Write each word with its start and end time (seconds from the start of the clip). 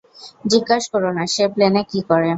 জিজ্ঞাস 0.51 0.83
করো 0.93 1.09
না, 1.17 1.23
সে 1.33 1.43
প্লেনে 1.53 1.81
কী 1.91 1.99
করে। 2.09 2.29